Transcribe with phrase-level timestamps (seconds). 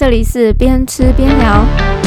[0.00, 1.99] 这里是边吃边聊。